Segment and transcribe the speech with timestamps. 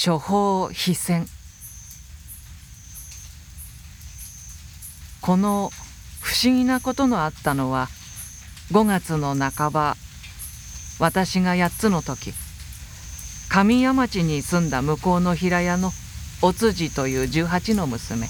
[0.00, 1.26] 処方非戦。
[5.20, 5.72] この
[6.20, 7.88] 不思議なことのあったのは
[8.70, 9.96] 5月の半ば
[11.00, 12.32] 私が8つの時
[13.48, 15.90] 神谷町に住んだ向こうの平屋の
[16.42, 18.28] おつじという18の娘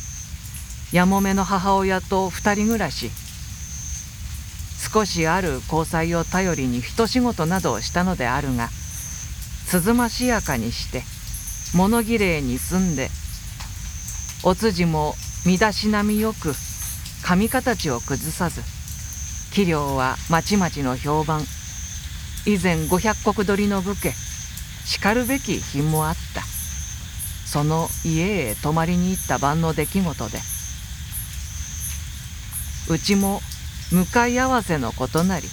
[0.91, 3.11] やもめの母親と2人暮らし
[4.91, 8.71] 少しある交際を頼りに一仕事などをしたのであるが
[9.71, 11.18] 涼ましやかにして
[11.75, 13.11] 物綺麗に住んで
[14.43, 15.15] おつじも
[15.45, 16.55] 身だしなみよく
[17.23, 18.63] 髪形を崩さず
[19.53, 21.43] 器量はまちまちの評判。
[22.47, 24.13] 以前500石取りの武家
[24.87, 26.43] しかるべき品もあった。
[27.49, 30.39] その家へ泊まりに行った晩の出来事で
[32.91, 33.41] うちも
[33.91, 35.49] 向かい合わせのことなり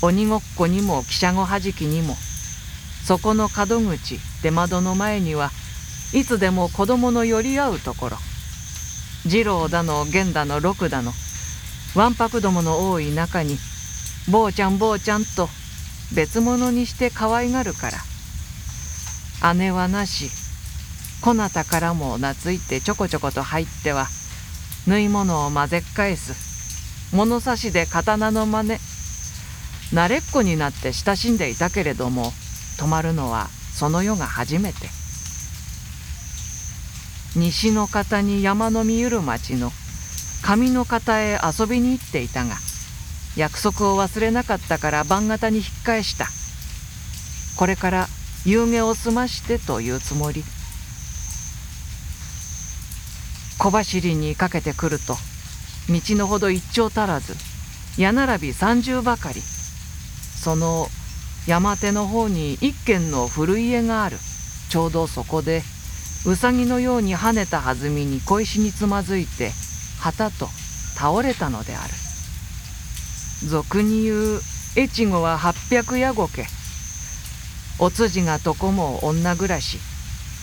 [0.00, 2.16] 鬼ごっこにも汽車ごはじきにも
[3.06, 5.52] そこの門口出窓の前には
[6.12, 8.16] いつでも子供の寄り合うところ。
[9.22, 11.12] 次郎だの源だの六だの
[11.94, 13.58] わんぱくどもの多い中に
[14.28, 15.48] 坊ちゃん坊ちゃんと
[16.16, 17.90] 別物にして可愛がるか
[19.42, 19.54] ら。
[19.54, 20.28] 姉はなし
[21.20, 24.08] こなたからも懐いてちょこちょこと入っては
[24.88, 27.14] 縫い物を混ぜっ返す。
[27.14, 28.80] 物差しで刀の真似。
[29.92, 32.32] 慣れっこになって親しんでいたけれども
[32.78, 34.88] 泊まるのはその世が初めて。
[37.36, 39.70] 西の方に山の見ゆる町の
[40.42, 42.56] 上の方へ遊びに行っていたが
[43.36, 46.26] 約束を忘れなかったから晩型に引っ返した。
[47.58, 48.06] これから
[48.46, 50.44] 夕げを済ましてというつもり。
[53.58, 55.14] 小走りにかけてくると
[55.88, 57.34] 道のほど一丁足らず
[57.98, 59.40] 矢並び三重ばかり。
[59.40, 60.88] その
[61.46, 64.18] 山手の方に一軒の古家がある。
[64.68, 65.62] ちょうどそこで
[66.26, 69.52] うさぎのように跳ねた弾みに小石につまずいて
[70.00, 70.48] 旗と
[70.96, 71.94] 倒れたのである。
[73.48, 74.40] 俗に言う
[74.76, 76.46] 越後は八百夜ごけ
[77.78, 79.78] おつじが床も女暮らし。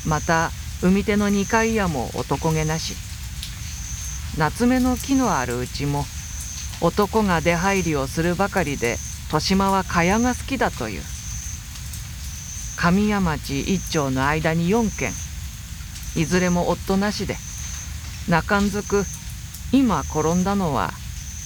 [0.07, 2.95] また海手の二階屋も男気なし。
[4.37, 6.05] 夏目の木のあるうちも
[6.81, 11.01] 男が出入りをするばかりで豊島は蚊帳が好きだという。
[12.77, 15.11] 神谷町一町の間に4軒。
[16.15, 17.37] いずれも夫なしで。
[18.29, 19.03] 中んずく
[19.71, 20.91] 今転んだのは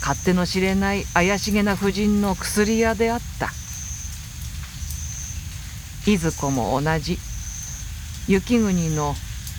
[0.02, 3.50] 勝手の知れない怪しげな婦人の薬屋であった。
[6.06, 7.18] いずこも同じ
[8.28, 9.16] 雪国の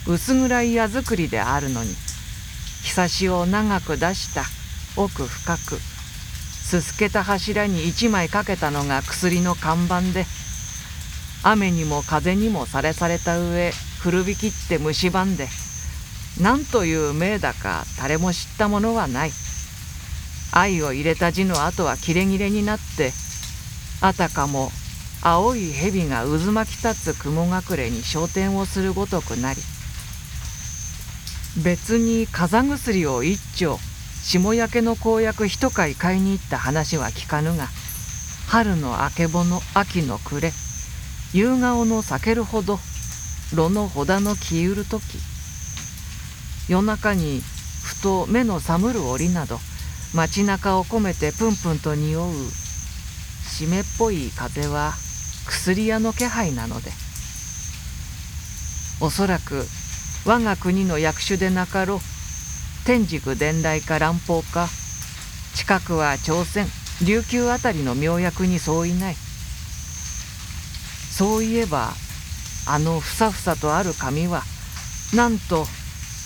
[0.06, 1.90] 薄暗い矢作りであるのに
[2.82, 4.44] ひさしを長く出した
[4.96, 5.97] 奥深く。
[6.68, 10.26] すすけた柱に一枚かけたのが薬の看板で
[11.42, 15.48] 雨にも風にもされされた上古びきって蝕んで
[16.42, 19.30] 何という命だか誰も知ったものはない。
[20.52, 23.12] 愛を入れた字の後は切れ切れになって
[24.02, 24.70] あたかも
[25.22, 29.60] 青い蛇が渦巻き立つ雲隠れに昇天をするごとくなり
[31.64, 33.78] 別に風邪薬を一丁
[34.22, 37.66] 霜焼けの公約一貝買いに行った話は聞かぬが
[38.48, 40.52] 春のあけぼの秋の暮れ
[41.32, 42.78] 夕顔の避けるほど
[43.54, 45.18] 炉のほだの消ゆる時
[46.68, 47.40] 夜中に
[47.82, 49.58] ふと目の覚る折など
[50.14, 52.32] 街中を込めてプンプンと匂う
[53.46, 54.92] 湿っぽい風は
[55.46, 56.90] 薬屋の気配なので
[59.00, 59.64] おそらく
[60.26, 61.98] 我が国の役所でなかろう
[62.88, 64.66] 天竺伝来か乱暴か。
[65.54, 66.64] 近くは朝鮮
[67.06, 69.14] 琉球あたりの妙薬に相違ない。
[71.10, 71.90] そういえば
[72.66, 74.40] あのふさふさとある紙は
[75.14, 75.66] なんと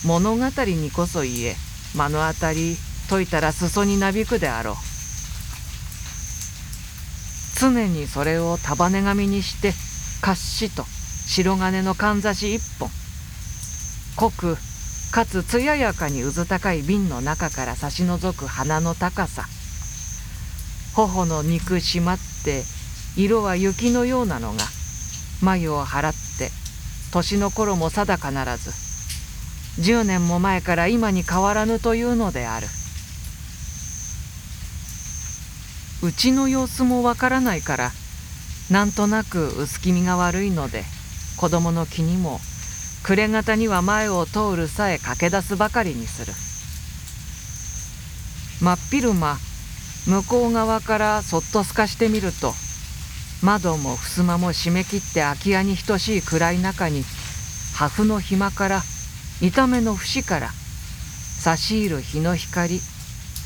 [0.07, 1.57] 物語にこそ言え
[1.97, 2.77] 目の当たり
[3.11, 4.75] 解いたら裾になびくであろう。
[7.59, 9.73] 常にそれを束ね紙にして
[10.21, 10.85] かっしと
[11.27, 12.89] 白金のかんざし一本。
[14.15, 14.57] 濃く
[15.13, 19.45] かつ艶やかにうず高い瓶の中から差し覗く鼻の高さ。
[20.95, 22.63] 頬の肉締まって
[23.15, 24.65] 色は雪のようなのが。
[25.43, 26.51] 眉を払って
[27.13, 28.71] 年の頃も定かならず。
[29.83, 32.67] 10年も前から今に変わらぬというのである。
[36.03, 37.91] うちの様子もわからないから
[38.71, 40.85] なんとなく薄気味が悪いので
[41.37, 42.41] 子供の気にも
[43.03, 46.33] 暮れ方には前を通るさえ駆け出すばかりにする。
[48.63, 49.39] 真っ昼間
[50.07, 52.53] 向こう側からそっと透かしてみると
[53.43, 57.03] 窓も襖も閉め切って空き家に等しい暗い中に
[57.75, 58.83] 破風の暇から
[59.41, 62.79] 痛めの節から差し入る日の光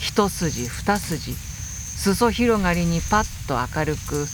[0.00, 4.26] 一筋二筋裾広がりにパッと明るく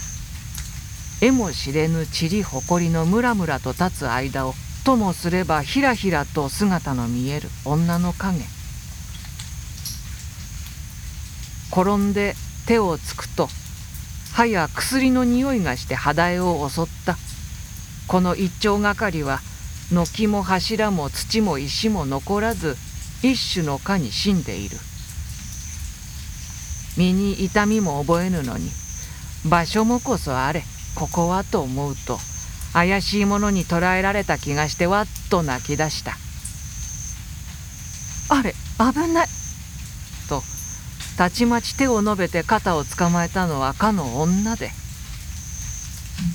[1.25, 4.55] 絵も知れぬ塵誇りのムラムラと立つ間を
[4.85, 8.41] ともすればひらひらと姿の見える女の影。
[11.71, 12.35] 転んで
[12.67, 13.49] 手をつくと
[14.33, 17.17] 歯や薬の匂いがして肌絵を襲った。
[18.09, 19.41] この一丁がかりは
[19.91, 22.77] 軒も柱も土も石も残らず
[23.23, 24.77] 一種の蚊に死んでいる。
[26.97, 28.71] 身に痛みも覚えぬのに
[29.49, 30.63] 場所もこそあれ
[30.95, 32.19] ここはと思うと
[32.73, 36.13] 怪しいものに捕らえられた気がしてわっと泣き出した。
[38.35, 39.29] あれ危ない。
[40.29, 40.43] と
[41.17, 44.71] たちまち手を伸べて肩を捕まえたのはかの女で。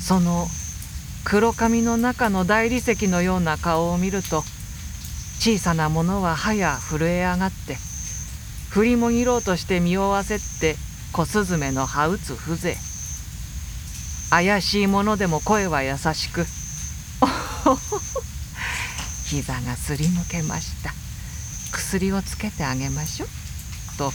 [0.02, 0.48] その
[1.24, 4.44] 黒髪の中の大理石のような顔を見ると
[5.40, 7.76] 小さなものは歯や震え上がって
[8.70, 10.76] 振りもぎろうとして身を焦って
[11.14, 12.80] 小スズメの葉打つ風情
[14.30, 16.46] 怪しいものでも声は優しく。
[19.28, 20.94] 膝がすりむけました。
[21.72, 23.30] 薬をつけてあげましょう。
[23.98, 24.14] と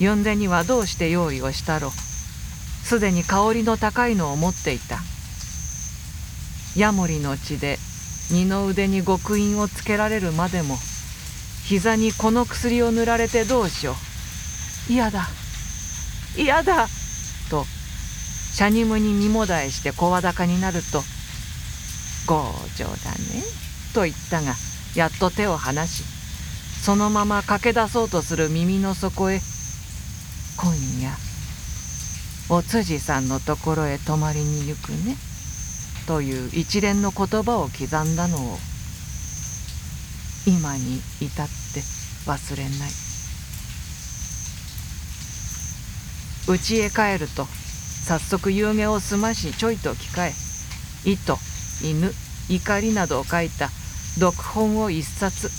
[0.00, 1.92] 呼んでにはどうして用意をしたろ
[2.84, 4.98] すでに香りの高いのを持っていた。
[6.76, 7.78] ヤモリの血で
[8.30, 10.78] 二の腕に極印をつけられるまでも
[11.64, 13.96] 膝にこの薬を塗られてどうしよ
[14.88, 14.92] う。
[14.92, 15.28] 嫌だ。
[16.36, 16.88] 嫌だ。
[18.58, 21.04] シャニムに身もだえして声高になると
[22.26, 23.44] 「強情だね」
[23.94, 24.56] と言ったが
[24.96, 26.02] やっと手を離し
[26.82, 29.40] そのまま駆け出そうとする耳の底へ
[30.58, 31.16] 「今夜
[32.48, 35.16] お辻さんのところへ泊まりに行くね」
[36.08, 38.58] という一連の言葉を刻んだのを
[40.48, 41.80] 今に至って
[42.26, 42.90] 忘れない。
[46.48, 47.46] 家へ帰ると
[48.08, 51.36] 早速夕げを済ましちょいと着替え糸
[51.84, 52.10] 犬
[52.48, 53.68] 怒りなどを書いた
[54.18, 55.50] 読本を一冊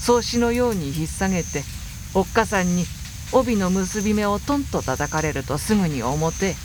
[0.00, 1.62] 草子のように引っ提げて
[2.14, 2.84] おっかさんに
[3.30, 6.56] 帯の結び目をトンと叩かれるとすぐに表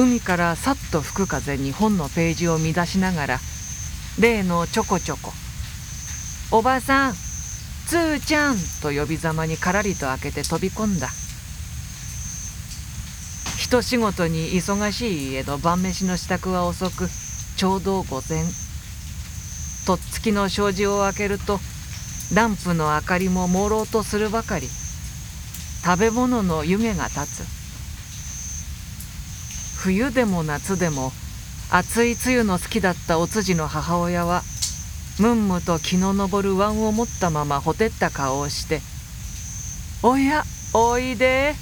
[0.00, 3.38] 海からさっと吹く風に本のページを乱しながら
[4.18, 5.32] 例のちょこちょこ
[6.50, 7.14] 「おばさん
[7.86, 11.08] つーちゃん」と呼びざまにからりと開けて飛び込んだ。
[13.72, 17.08] 一仕事に忙しい家の晩飯の支度は遅く
[17.56, 18.44] ちょうど午前
[19.86, 21.58] とっつきの障子を開けると
[22.34, 24.66] ランプの明かりも朦朧とするばかり
[25.86, 27.48] 食べ物の湯気が立つ
[29.78, 31.10] 冬でも夏でも
[31.70, 34.42] 暑い梅雨の好きだったお辻の母親は
[35.18, 38.82] ムンムと気の昇る椀を持ったままほてった顔をして
[40.04, 41.54] 「おやおいで」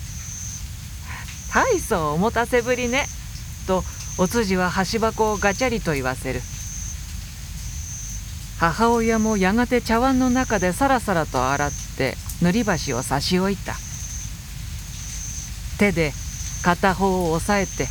[1.52, 3.06] 大層おもたせぶりね」
[3.66, 3.84] と
[4.18, 6.42] お辻は箸箱をガチャリと言わせる。
[8.58, 13.74] 母親もやがて茶碗の中でさらさらと洗って塗り箸を差し置いた。
[15.78, 16.12] 手で
[16.62, 17.88] 片方を押さえて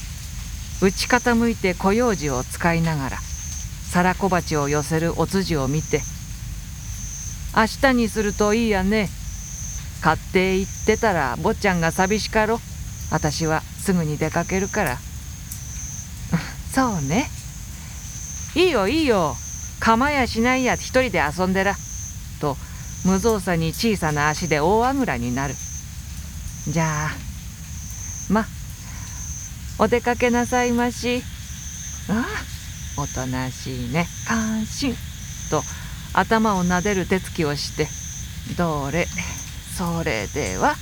[0.81, 3.17] 内傾いて小用事を使いながら
[3.91, 6.03] 皿小鉢を寄せるお辻を見て
[7.57, 9.09] 「明日にするといいやね。
[10.01, 12.61] 買って行ってたら坊ちゃんが寂しかろ」
[13.11, 14.97] 私はすぐに出かけるから。
[16.73, 17.29] そうね。
[18.55, 19.35] いいよいいよ。
[19.79, 21.75] 構やしないや一人で遊んでら。
[22.39, 22.57] と
[23.05, 25.55] 無造作に小さな足で大あぐらになる。
[26.67, 27.11] じゃあ
[28.31, 28.45] ま
[29.77, 31.23] お出かけなさいまし。
[32.09, 32.25] あ
[32.97, 34.07] あおとなしいね。
[34.27, 34.95] 感心。
[35.49, 35.63] と
[36.13, 37.87] 頭をなでる手つきをして。
[38.57, 39.07] どれ
[39.77, 40.75] それでは。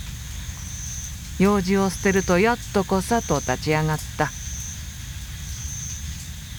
[1.38, 4.30] 用事を捨てるとやっとこさと立ち上がった。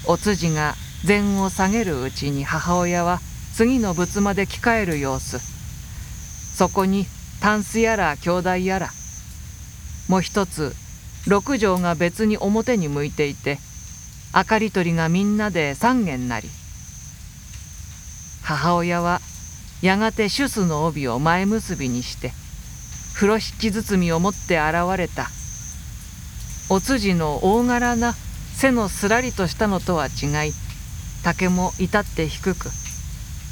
[0.06, 3.20] お辻が膳を下げるうちに母親は
[3.54, 5.40] 次の仏間で着替える様子。
[5.40, 7.06] そこに
[7.42, 8.90] タンスやら兄弟やら
[10.10, 10.74] もう一つ
[11.28, 13.60] 六畳が別に表に向いていて
[14.36, 16.50] 明かり取りがみんなで三軒なり。
[18.44, 19.22] 母親は
[19.82, 22.34] やがて主須の帯を前結びにして
[23.20, 25.28] 風呂敷包みを持って現れた。
[26.70, 30.54] お辻の大柄な背のすらりとしたのとは違い
[31.22, 32.70] 竹も至って低く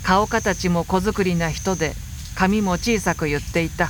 [0.05, 1.91] 顔形も小作りな人で
[2.37, 3.89] 髪も小さく言っていた。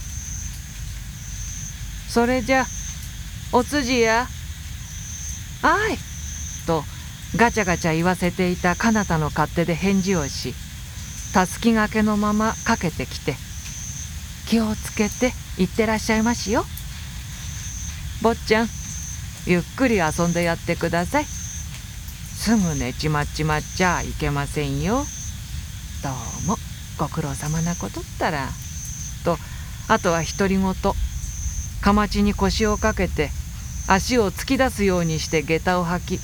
[2.10, 2.65] それじゃ
[3.51, 4.25] お辻や
[5.62, 5.98] あい！
[6.65, 6.81] と
[7.36, 10.55] ガチャガチャ言わせていた彼方の勝手で返事をし
[11.36, 13.36] たすきがけのままかけてきて
[14.48, 16.66] 「気をつけて行ってらっしゃいましよ」
[18.22, 18.70] 「坊ちゃん
[19.46, 25.06] ゆっくり遊んでやってください」「すぐ寝ちまっちまっちゃいけませんよ」
[26.04, 26.58] 「どうも
[26.98, 28.50] ご苦労様なことったら」
[29.24, 29.38] と
[29.88, 30.74] あとは独り言。
[31.82, 33.30] かまちに腰をかけて
[33.88, 36.20] 足を突き出すようにして下駄を履き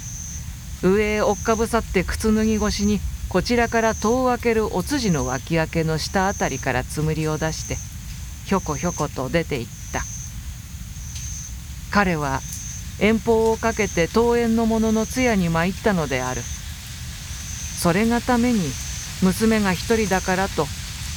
[0.86, 3.00] 上へ追っかぶさって靴脱ぎ越しに
[3.30, 7.78] こちらから戸を開けるお辻の脇開けの下あたりからつむりを出して
[8.46, 10.02] ひょこひょこと出て行った。
[11.92, 12.42] 彼は
[13.00, 16.42] 遠方をかけて桃園の者の通夜に参ったのである。
[16.42, 18.60] それがために
[19.22, 20.66] 娘が一人だからと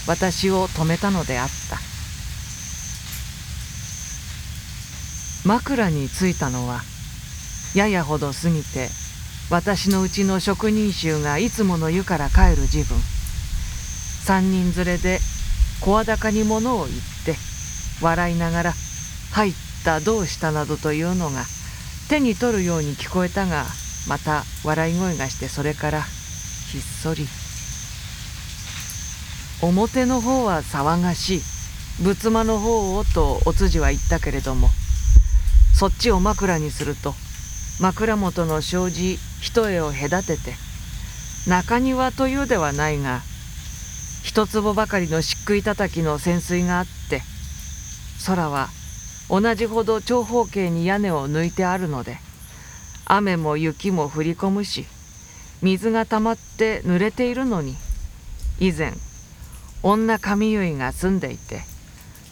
[0.07, 1.79] 私を止めたのであった。
[5.49, 6.81] 枕に着いたのは
[7.75, 8.89] ややほど過ぎて
[9.49, 12.99] 私のうちの職人衆がいつもの湯から帰る自分。
[14.25, 15.21] 三人連れで
[15.81, 17.16] 声高に物を言って
[18.01, 18.75] 笑いながら
[19.33, 21.45] 「入ったどうした」などというのが
[22.09, 23.67] 手に取るように聞こえたが
[24.09, 26.03] また笑い声がしてそれから
[26.71, 27.29] ひっそり。
[29.63, 31.43] 表の方は騒がしい。
[32.03, 34.69] 仏間の方をとお辻は言ったけれども
[35.75, 37.15] そっちを枕にすると
[37.81, 40.55] 枕元の障子一重を隔てて
[41.49, 43.23] 中庭というではないが
[44.23, 47.23] 一坪ばかりの漆喰たたきの潜水があって
[48.27, 48.69] 空は
[49.31, 52.19] 同じほど長方形に屋根を抜いてあるので
[53.05, 54.85] 雨も雪も降り込むし
[55.63, 57.77] 水がたまって濡れているのに
[58.59, 58.93] 以前
[59.83, 61.61] 女髪結いが住んでいて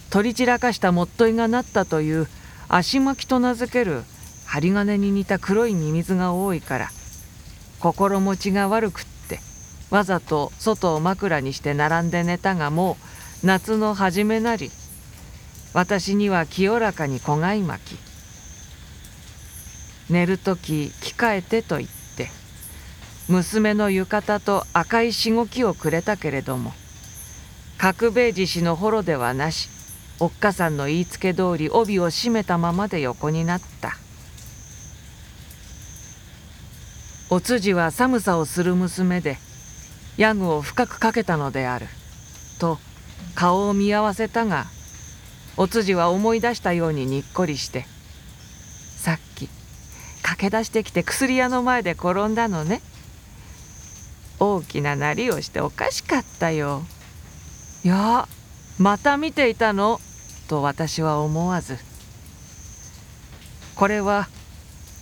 [0.09, 2.27] 取り散らかしたもっといがなったという
[2.67, 4.03] 足巻きと名付ける
[4.45, 6.89] 針金に似た黒いミミズが多いから
[7.79, 9.39] 心持ちが悪くって
[9.91, 12.97] わざと外を枕にして並んで寝たがも
[13.43, 14.71] う夏の初めなり
[15.75, 17.99] 私には清らかに子がい巻き。
[20.09, 22.29] 寝る時着替えてと言って
[23.27, 26.73] 娘の浴衣と赤いしごきをくれたけれども
[27.77, 29.67] 角兵衛獅子の幌ではなし
[30.19, 33.97] おっかさんの言いつけ通り帯を締めたままで横になった。
[37.29, 39.37] お辻は寒さをする娘で
[40.15, 41.87] ヤグを深くかけたのである
[42.59, 42.77] と
[43.33, 44.67] 顔を見合わせたが
[45.57, 47.85] お辻は思い出したようににっこりして
[48.99, 49.49] 「さっき
[50.21, 52.81] 駆け出してきて薬屋の前で転んだのね。
[54.37, 56.83] 大きななりをしておかしかったよ」
[57.85, 58.27] いや
[58.77, 60.01] また見ていたの？
[60.49, 61.77] と私は思わず。
[63.75, 64.27] これは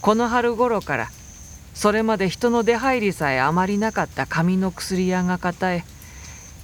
[0.02, 1.10] この春頃から
[1.74, 5.84] それまで人の出入りさえあまりなかった紙の薬屋が方へ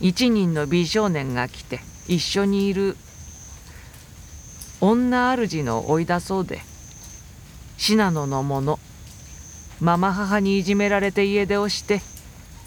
[0.01, 2.96] 一人の美少年が来て一緒にいる
[4.81, 6.62] 女主の追い出そうで
[7.77, 8.79] 信濃の者
[9.79, 12.01] ママ母にいじめられて家出をして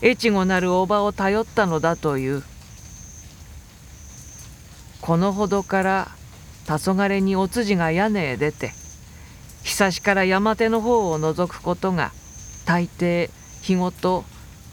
[0.02, 2.42] 越後なるおばを頼ったのだという。
[5.00, 6.08] このほどから
[6.64, 8.70] 黄昏にお辻が屋根へ出て
[9.64, 12.12] 久しから山手の方を覗くことが
[12.66, 13.28] 大抵
[13.62, 14.24] 日ごと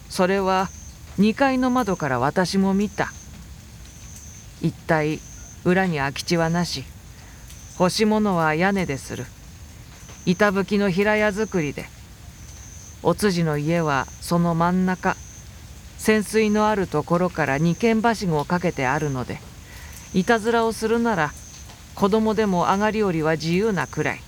[0.07, 0.69] それは
[1.17, 3.09] 2階の窓から私も見た。
[4.61, 5.19] 一体
[5.65, 6.83] 裏に空き地はなし。
[7.79, 9.25] 干し物は屋根でする。
[10.25, 11.85] 板吹きの平屋造りで
[13.03, 15.15] お辻の家はその真ん中
[15.97, 19.39] 潜水のあるところから二軒はしをかけてあるので
[20.13, 21.31] いたずらをするなら
[21.95, 24.19] 子供でも上がり下りは自由なくらい。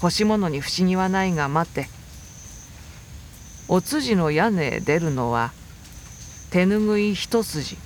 [0.00, 1.88] 干し物に不思議はないが待て。
[3.68, 5.52] お辻の屋根へ出るのは
[6.50, 7.76] 手ぬぐい一筋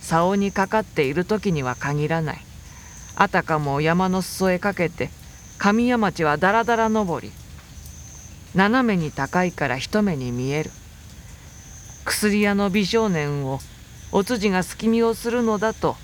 [0.00, 2.40] 竿にかかっている時には限らない。
[3.16, 5.10] あたかも山の裾へかけて
[5.58, 7.32] 神谷町はだらだら登り
[8.54, 10.70] 斜めに高いから一目に見える。
[12.04, 13.60] 薬屋の美少年を
[14.10, 15.96] お辻が隙見をするのだと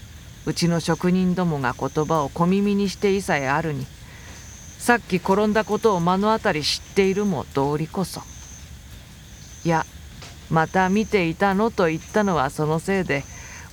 [0.47, 3.87] うちの職人どもが言葉を小耳にしていさえあるに
[4.79, 8.23] さっき転んだことを目の当たり知っているも道理こそ。
[9.65, 9.85] いや
[10.51, 13.25] また見ていたのと言ったのはそのせいで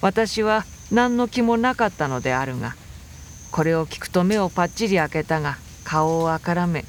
[0.01, 2.75] 私は何の気もなかったのであるが
[3.55, 6.83] これを聞くと目をパッチリ開けたが顔をあからめ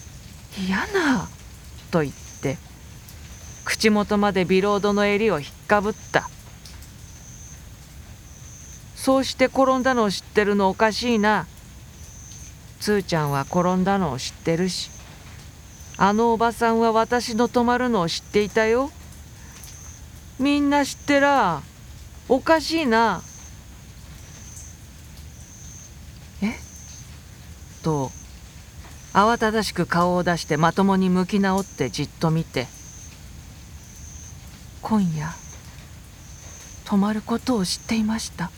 [0.56, 1.28] 「嫌な」
[1.92, 2.56] と言って
[3.66, 6.30] 口元までビロードの襟を引っかぶった
[8.94, 11.46] そうして転んだのを知ってるのおかしいな。
[12.80, 14.90] つーちゃんは転んだのを知ってるし。
[15.98, 18.90] あのおばさんは私の泊まるのを知っていたよ
[20.38, 21.60] みんな知ってら
[22.28, 23.22] おかしいな
[27.86, 28.10] と
[29.12, 32.66] 慌ただしく顔を出してまともに向き直ってじっと見て
[34.82, 35.28] 今夜
[36.84, 38.44] 泊まることを知っていました。
[38.44, 38.50] あ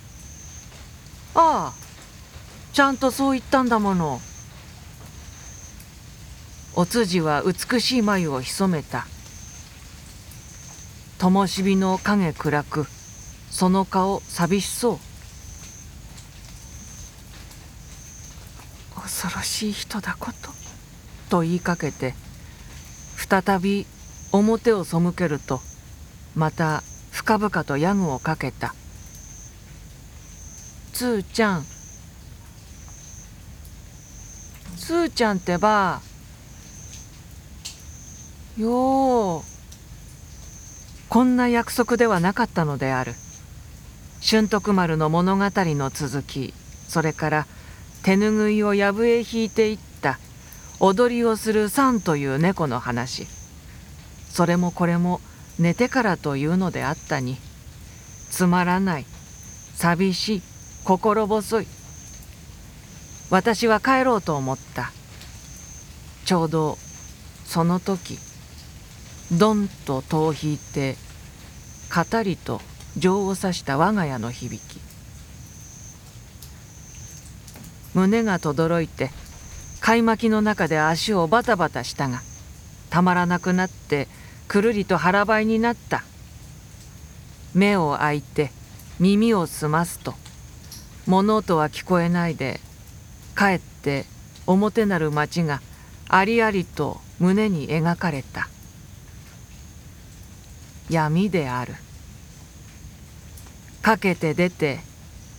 [1.35, 1.73] あ
[2.73, 4.21] ちゃんとそう言ったんだもの。
[6.75, 9.07] おつじは美しい眉を潜めた。
[11.19, 12.87] 灯火の影暗く
[13.51, 15.08] その顔寂しそう。
[19.09, 20.51] 恐ろしい人だこと。
[21.31, 22.15] と言いかけて
[23.17, 23.87] 再び
[24.33, 25.61] 表を背けると
[26.35, 28.75] また深々とヤグをかけた
[30.95, 31.67] 「つーちゃん。
[34.79, 36.01] つーちゃんってば
[38.57, 39.43] よう
[41.11, 43.15] こんな約束ではなかったのである。
[44.21, 46.55] 俊徳丸の物語の続き
[46.89, 47.47] それから
[48.03, 50.19] 手ぬぐいをやぶへ引いていった。
[50.81, 53.27] 踊りをするサンという猫の話。
[54.31, 55.21] それもこれも
[55.59, 57.37] 寝てからというのであったに。
[58.31, 59.07] つまらない。
[59.75, 60.43] 寂しい。
[60.85, 61.67] 心細い。
[63.31, 64.93] 私は帰ろうと思った。
[66.25, 66.77] ちょうど
[67.47, 68.19] その時
[69.33, 70.97] どんと戸を引いて
[71.95, 72.61] 語りと
[72.99, 74.88] 情を刺した我が家の響き。
[77.95, 79.11] 胸がとどろいて
[79.81, 82.21] 買い巻きの中で足をバタバタしたが
[82.91, 84.09] たまらなくなって
[84.49, 86.05] くるりと腹ばいになった。
[87.55, 88.51] 目を開いて
[88.99, 90.15] 耳を澄ますと
[91.07, 92.61] 物音は聞こえないで
[93.35, 94.05] かえって
[94.47, 95.61] 表なる町が
[96.09, 98.49] ありありと胸に描かれた。
[100.89, 101.75] 闇である。
[103.83, 104.81] かけて出て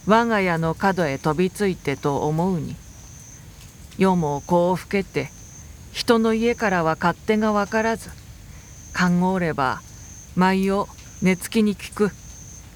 [0.05, 2.75] 我が家の角へ飛びついてと思うに
[3.97, 5.29] 夜もこうふけて
[5.91, 8.09] 人の家からは勝手が分からず
[8.97, 9.81] 考おれば
[10.35, 10.89] 毎夜
[11.21, 12.11] 寝つきに聞く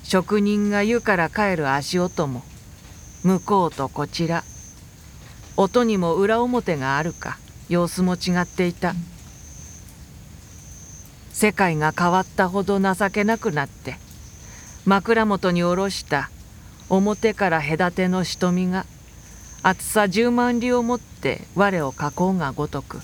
[0.04, 2.44] 職人が湯から帰る足音も
[3.24, 4.44] 向こうとこちら
[5.56, 7.38] 音にも裏表があるか
[7.70, 8.94] 様子も違っていた。
[11.34, 13.96] 世界が変わったほど情けなくなって
[14.86, 16.30] 枕元に下ろした
[16.90, 18.86] 表から隔ての瞳が
[19.62, 23.00] 厚さ十万里をもって我を囲うがごとく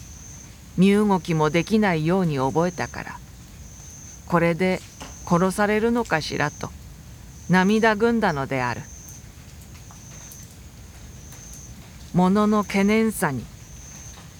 [0.77, 3.19] 身動きもできないように覚えたから。
[4.29, 4.79] これで
[5.25, 6.69] 殺されるのかしらと
[7.49, 8.81] 涙ぐんだのである。
[12.13, 13.43] 物のの懸念さに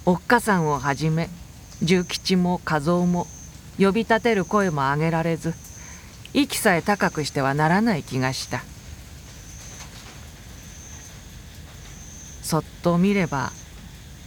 [0.05, 1.29] おっかさんをはじめ
[1.81, 3.27] 重吉も和夫も
[3.77, 5.53] 呼び立てる声も上げられず
[6.33, 8.63] 息さえ高くしてはならない気がした。
[12.49, 13.51] そっと見れば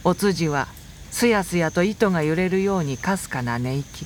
[0.05, 0.67] おつじは
[1.11, 4.05] すやすやと糸が揺れるようにかすかな寝息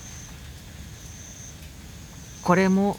[2.43, 2.97] これも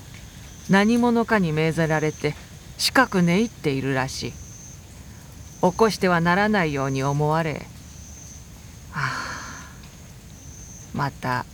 [0.71, 2.37] 何者かに命ぜられて
[2.77, 4.33] 近く寝入っているらしい。
[5.61, 7.67] 起こしてはならないように思われ
[8.95, 9.11] あ
[10.95, 11.47] あまた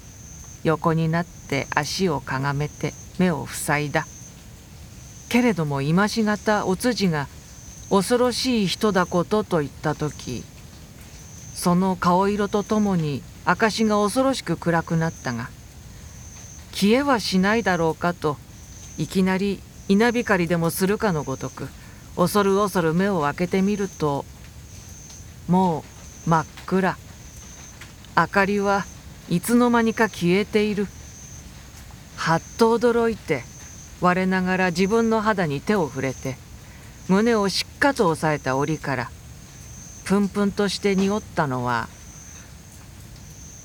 [0.63, 4.05] 横になって足をかがめて目を塞いだ。
[5.31, 7.29] けれども今しがたおつじが
[7.95, 10.43] 恐ろしい人だことと言った時
[11.55, 15.49] その顔色とともに証が恐ろしく暗くなったが
[16.73, 18.37] 消えはしないだろうかと
[18.99, 21.69] いきなり稲光でもするかのごとく
[22.17, 24.25] 恐る恐る目を開けてみると
[25.47, 25.85] も
[26.27, 26.97] う真っ暗。
[28.17, 28.85] 明かりは
[29.29, 30.89] いつの間にか消えている。
[32.17, 33.43] はっと驚いて
[34.01, 36.37] 我ながら自分の肌に手を触れて
[37.09, 39.11] 胸をしっかと押さえた折から
[40.05, 41.89] プンプンとして濁ったのは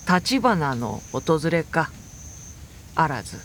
[0.08, 1.92] 立花の訪れか
[2.96, 3.38] あらず。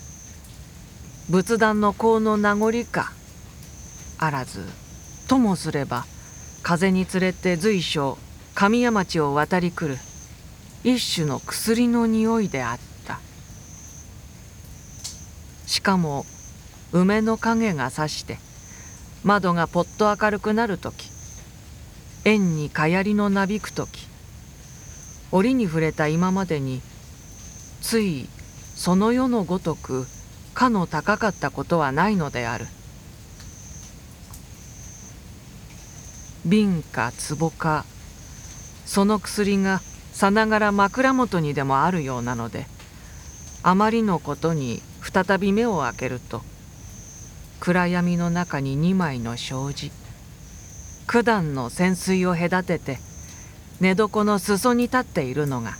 [1.31, 3.13] 仏壇の香の名残か
[4.19, 4.63] あらず。
[5.29, 6.05] ともすれば
[6.63, 8.19] 風に連れて随所
[8.55, 9.99] 神谷町を渡り来る
[10.83, 13.21] 一種の薬の匂いであった。
[15.67, 16.27] しかも
[16.93, 18.39] 梅の影がさして
[19.25, 21.11] 窓がぽっと明るくなる時
[22.25, 24.07] 円にかやりのなびく時
[25.33, 26.83] 折に触れた今までに
[27.81, 28.29] つい
[28.77, 30.07] その世のごとく
[30.53, 32.67] かの高かったことはないのである。
[36.47, 37.85] 瓶か壺か
[38.85, 39.81] その薬が
[40.13, 42.67] さながら枕元にでもあるようなので
[43.63, 46.43] あまりのことに再び目を開けると
[47.65, 49.91] 暗闇の中に2枚の障子。
[51.07, 52.99] 九段の潜水を隔てて
[53.81, 55.73] 寝床の裾に立っているのが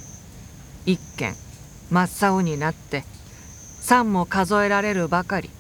[0.87, 1.35] 一軒
[1.91, 3.05] 真っ青になって
[3.83, 5.51] 三も数えられるばかり。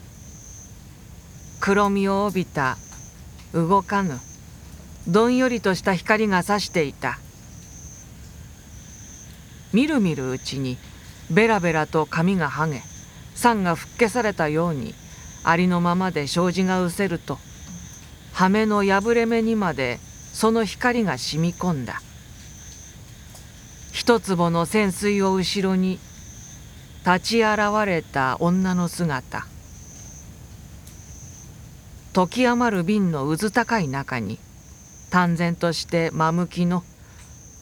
[1.60, 2.78] 黒みを帯びた
[3.52, 4.18] 動かぬ
[5.06, 7.18] どんよりとした光が差していた。
[9.74, 10.78] みるみるうちに
[11.30, 12.80] ベラベラと髪がはげ
[13.34, 14.94] 酸が吹っ消されたように
[15.44, 17.38] ありのままで障子が失せると
[18.32, 19.98] 羽目の破れ目にまで
[20.32, 22.00] その光が染み込んだ。
[23.92, 26.00] 一坪の潜水を後ろに
[27.06, 29.46] 立ち現れた女の姿。
[32.12, 34.38] 溶き余る瓶の渦高い中に
[35.10, 36.82] 淡然として真向きの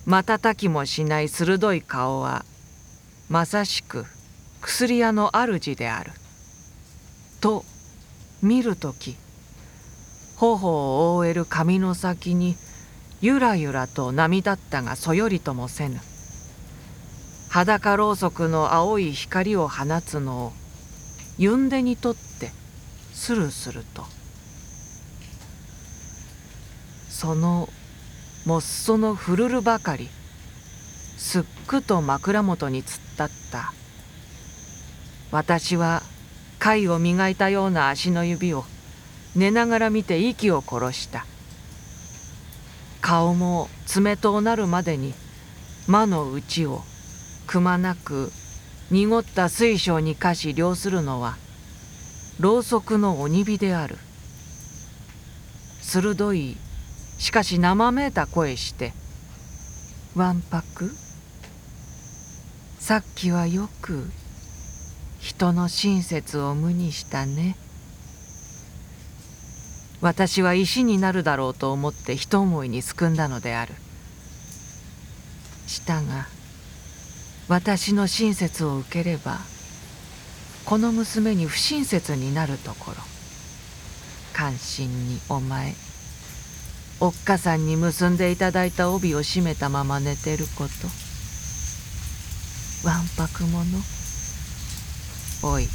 [0.07, 2.45] 瞬きもしない鋭い顔は
[3.29, 4.07] まさしく
[4.63, 6.13] 薬屋の主である。
[7.41, 7.65] と
[8.43, 9.17] 見る時。
[10.37, 12.57] 頬を覆える髪の先に
[13.21, 16.01] ゆらゆらと波立ったがそよりともせぬ。
[17.51, 20.53] 裸ろうそくの青い光を放つのを
[21.39, 22.51] ゆんでにとって
[23.13, 24.05] スルスルと。
[27.09, 27.69] その
[28.45, 30.09] もっそのふるるばかり
[31.17, 33.73] すっくと枕元に突っ立った。
[35.31, 36.03] 私は
[36.63, 38.65] 貝を磨いたような足の指を
[39.35, 41.27] 寝ながら見て息を殺した。
[43.01, 45.13] 顔も冷となるまでに
[45.89, 46.83] 魔の内を
[47.49, 48.31] くまなく
[48.93, 51.37] 濁った水晶に課し漁するのは
[52.39, 53.99] ろうそくの鬼火である。
[55.81, 56.57] 鋭い
[57.19, 58.93] しかし生めいた声して
[60.15, 60.95] 「わんぱく？
[62.79, 64.09] さっきはよく
[65.23, 67.57] 人の親切を無にしたね」
[70.03, 73.73] 私は石になるだろうと思って一思いにすくんだのである。
[75.69, 76.27] したが
[77.49, 79.39] 私の親切を受ければ
[80.65, 82.97] この娘に不親切になるところ
[84.33, 85.75] 関心にお前
[87.01, 90.67] おっかさんに結んでいただいた帯を締めたまま寝てるこ
[92.83, 93.65] とわんぱく者
[95.43, 95.69] おい。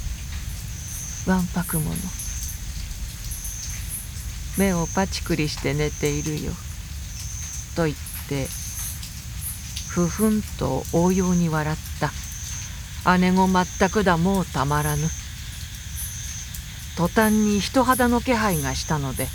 [1.27, 1.93] わんぱく者
[4.57, 6.53] 目をパチクリして寝ているよ」
[7.75, 7.97] と言っ
[8.29, 8.47] て
[9.89, 12.11] ふふんと応用に笑った。
[13.17, 15.09] 姉子全くだもうたまらぬ。
[16.97, 19.27] 途端に人肌の気配がしたので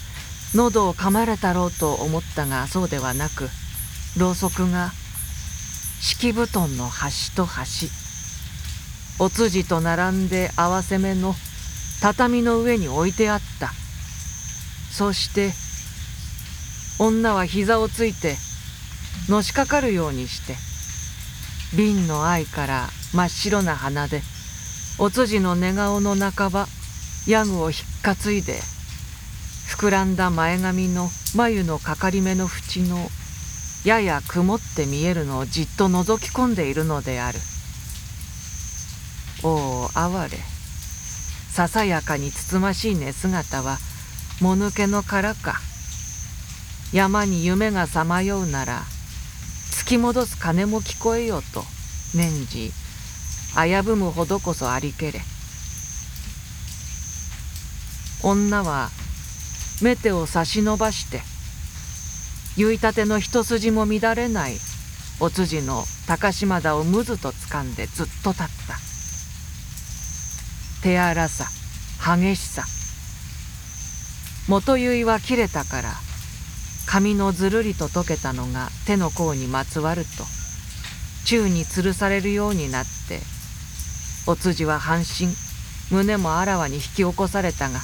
[0.55, 3.49] 喉を噛まれたろうと思ったがそうではなく
[4.17, 4.93] ろうそくが
[6.01, 8.02] 敷布団の端と端。
[9.19, 11.35] おつじと並んで合わせ目の
[12.01, 13.71] 畳の上に置いてあった
[14.93, 15.53] そして
[16.99, 18.37] 女は膝をついて
[19.29, 20.57] のしかかるようにして
[21.77, 24.21] 瓶の愛から真っ白な鼻で
[24.99, 26.67] おつじの寝顔の半ば
[27.27, 28.59] ヤグをひっかついで
[29.77, 33.09] 膨らんだ前髪の眉のかかり目の縁の
[33.85, 37.39] やや曇って見えるのをじっと覗き込んでいるのである。
[39.45, 40.39] おお哀れ。
[41.51, 43.79] ささやかにつつましい寝姿は
[44.41, 45.61] もぬけの殻か。
[46.93, 48.83] 山に夢がさまようなら
[49.71, 51.65] 突き戻す鐘も聞こえよと
[52.15, 52.71] 年次
[53.55, 55.21] 危ぶむほどこそありけれ。
[58.23, 58.91] 女は
[59.83, 61.21] 目手を差し伸ばして
[62.57, 64.57] 結いたての一筋も乱れない
[65.19, 68.92] おつじの高島田をむずと掴んでずっと立った。
[70.83, 71.47] 手荒さ
[72.17, 72.65] 激しさ。
[74.49, 75.93] 元結は切れたから
[76.87, 80.25] 髪のずるりと溶けたのが手の甲にまつわると
[81.25, 83.21] 宙に吊るされるようになって
[84.27, 85.29] おつじは半身
[85.91, 87.79] 胸もあらわに引き起こされたが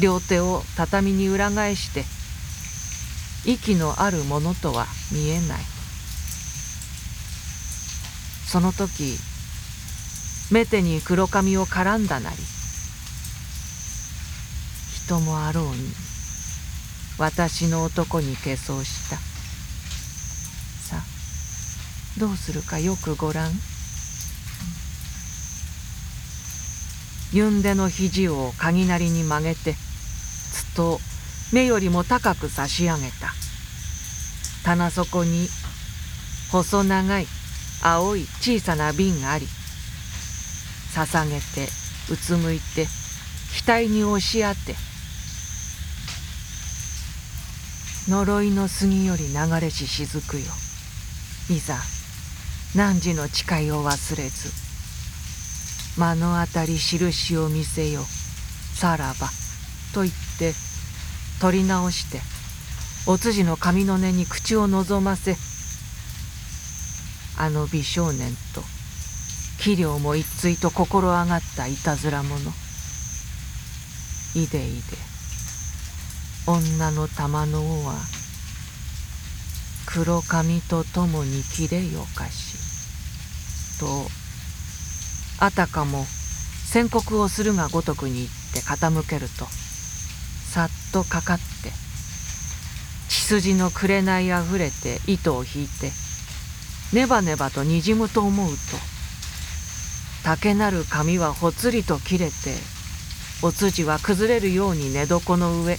[0.00, 2.04] 両手を畳に裏返して
[3.50, 5.60] 息のあるものとは見えない。
[8.46, 9.18] その時
[10.50, 12.36] 目手に黒髪を絡んだなり
[15.04, 15.72] 人もあろうに
[17.18, 19.16] 私の男に化粧した。
[19.16, 23.52] さあどうするかよくごらん
[27.32, 31.00] ゆんでの肘をかぎなりに曲げてつと
[31.52, 33.32] 目よりも高く差し上げた。
[34.64, 35.48] 棚底に
[36.50, 37.26] 細長い
[37.82, 39.46] 青い小さな瓶があり
[40.96, 41.68] 捧げて
[42.10, 42.86] うつむいて
[43.66, 44.74] 額に押し当て
[48.08, 50.44] 呪いの杉より流れし雫よ。
[51.50, 51.76] いざ
[52.74, 54.50] 汝の誓いを忘れず
[56.00, 58.00] 目の当たり印を見せよ
[58.74, 59.28] さらば
[59.92, 60.54] と言って
[61.42, 62.20] 取り直して
[63.06, 65.36] お辻の髪の根に口を望ませ
[67.38, 68.75] あの美少年と
[69.58, 72.52] 器量も一対と心上がったいたずら者。
[74.36, 74.82] いでいで
[76.46, 77.94] 女の玉の尾は
[79.86, 83.86] 黒髪とともに切れよかしと
[85.42, 91.70] あたかも宣告をするがごとくに言って傾けるとさっとかかって
[93.08, 95.90] 血筋の紅あふれて糸を引いて
[96.94, 98.54] ねばねばとにじむと思うと
[100.26, 102.32] 竹なる髪はほつりと切れて
[103.44, 105.76] お辻は崩れるように寝床の上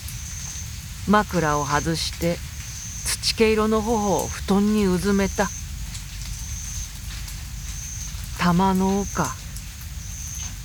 [1.09, 2.37] 枕を外して
[3.05, 5.49] 土毛色の頬を布団にうずめた。
[8.39, 9.35] 玉の尾か。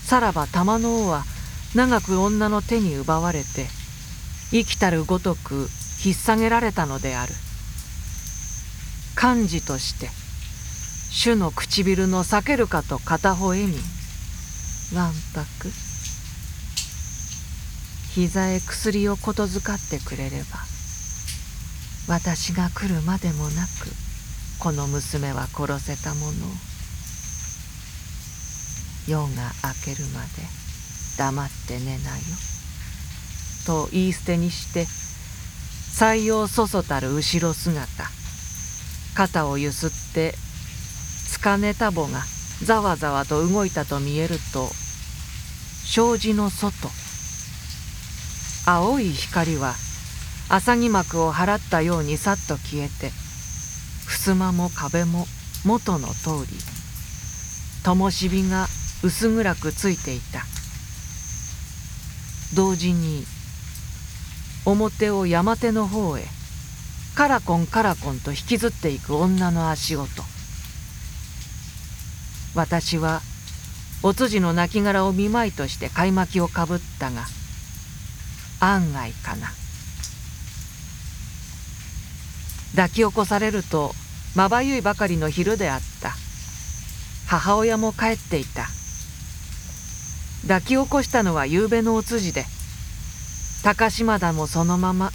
[0.05, 1.25] さらば玉の尾は
[1.75, 3.67] 長く女の手に奪われて
[4.53, 5.67] 生きたるごとく
[6.05, 7.33] 引っ提げられたのである。
[9.21, 10.22] 幹事として
[11.15, 13.75] 主の唇の裂けるかと片方へに
[14.95, 15.71] わんぱく。
[18.15, 20.59] 膝へ薬をことづかってくれれば
[22.09, 23.89] 私が来るまでもなく
[24.59, 26.33] この娘は殺せたものを。
[29.07, 29.51] 夜が
[29.87, 30.29] 明けるまで
[31.19, 32.23] 黙って寝なよ。
[33.67, 37.83] と言い捨てにして採用そそたる後ろ姿。
[39.15, 40.35] 肩をゆすって
[41.43, 42.23] 束ねたぼが
[42.63, 44.69] ざわざわと動いたと見えると
[45.85, 46.89] 障子の外。
[48.65, 49.75] 青い光は
[50.49, 53.11] 浅木幕を払ったようにさっと消えて
[54.07, 55.27] 襖も壁も
[55.65, 56.57] 元の通り。
[57.83, 58.69] 灯火が
[59.03, 60.45] 薄暗くついていた。
[62.55, 63.25] 同時に
[64.65, 66.25] 表を山手の方へ
[67.17, 70.07] カラコンカラコンと引きずっていく女の足音。
[72.55, 73.21] 私は
[74.03, 77.23] お辻の亡骸を見舞いとして買い巻きをかぶったが
[78.61, 79.49] 案外かな。
[82.73, 83.93] 抱き起こされると
[84.35, 86.13] まばゆいばかりの昼であった。
[87.27, 88.67] 母親も帰っていた。
[90.43, 92.45] 抱き起こしたのは夕べのお辻で
[93.63, 95.11] 高島田もそのまま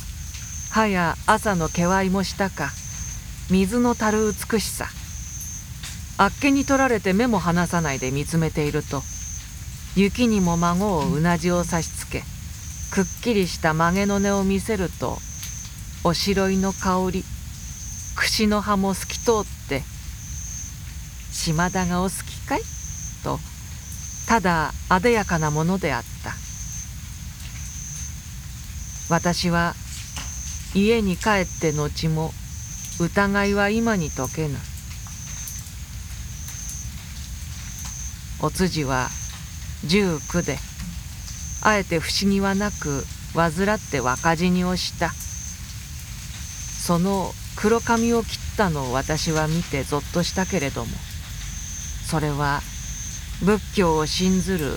[0.72, 2.70] 葉や朝の毛合いもしたか
[3.50, 4.88] 水のたる美しさ。
[6.18, 9.02] あっけに取られて目も離さないで見つめていると。
[9.98, 12.22] 雪にも孫をうなじを差しつけ
[12.92, 15.18] くっきりした曲げの根を見せると
[16.04, 17.24] おしろいの香り
[18.16, 19.82] 串の葉も透き通って
[21.34, 22.62] 「島田がお好きかい?」
[23.24, 23.40] と
[24.28, 26.36] ただあでやかなものであった。
[29.10, 29.74] 私は
[30.76, 32.32] 家に帰って後も
[33.00, 34.58] 疑いは今に解けぬ。
[38.42, 39.10] お辻は
[39.86, 40.58] 19で
[41.64, 50.92] あえて不思議はなく患って若死にをしたその黒髪を切ったのを私は見てぞっとしたけれども
[52.10, 52.62] それは
[53.44, 54.72] 仏教を信ずる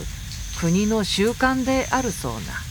[0.61, 2.70] 国の習慣であるそうな。